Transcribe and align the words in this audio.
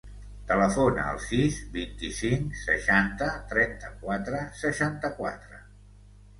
Telefona 0.51 1.03
al 1.09 1.19
sis, 1.25 1.59
vint-i-cinc, 1.75 2.57
seixanta, 2.63 3.29
trenta-quatre, 3.53 4.43
seixanta-quatre. 4.65 5.65